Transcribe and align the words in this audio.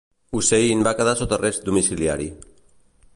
Hussein 0.37 0.81
va 0.87 0.93
quedar 1.01 1.13
sota 1.19 1.39
arrest 1.39 1.69
domiciliari. 1.69 2.29